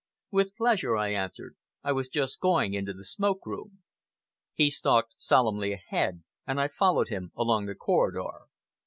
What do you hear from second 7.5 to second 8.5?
the corridor.